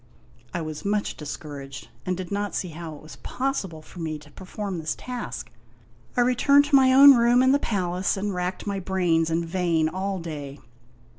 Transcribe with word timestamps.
I 0.51 0.61
was 0.63 0.83
much 0.83 1.15
discouraged, 1.15 1.89
and 2.07 2.17
did 2.17 2.31
not 2.31 2.55
see 2.55 2.69
how 2.69 2.95
it 2.95 3.03
was 3.03 3.17
possible 3.17 3.83
for 3.83 3.99
me 3.99 4.17
to 4.17 4.31
perform 4.31 4.79
this 4.79 4.95
task. 4.95 5.51
I 6.17 6.21
returned 6.21 6.65
to 6.65 6.75
my 6.75 6.91
own 6.91 7.13
room 7.15 7.43
in 7.43 7.51
the 7.51 7.59
palace 7.59 8.17
and 8.17 8.33
racked 8.33 8.65
my 8.65 8.79
brains 8.79 9.29
in 9.29 9.45
vain 9.45 9.87
all 9.87 10.17
day. 10.17 10.57